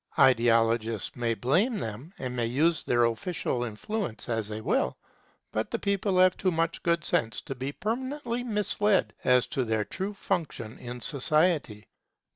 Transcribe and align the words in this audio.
Ideologists 0.17 1.15
may 1.15 1.35
blame 1.35 1.77
them, 1.77 2.11
and 2.17 2.35
may 2.35 2.47
use 2.47 2.81
their 2.81 3.05
official 3.05 3.63
influence 3.63 4.27
as 4.29 4.47
they 4.47 4.59
will; 4.59 4.97
but 5.51 5.69
the 5.69 5.77
people 5.77 6.17
have 6.17 6.35
too 6.35 6.49
much 6.49 6.81
good 6.81 7.05
sense 7.05 7.39
to 7.41 7.53
be 7.53 7.71
permanently 7.71 8.43
misled 8.43 9.13
as 9.23 9.45
to 9.53 9.63
their 9.63 9.85
true 9.85 10.15
function 10.15 10.79
in 10.79 11.01
society. 11.01 11.85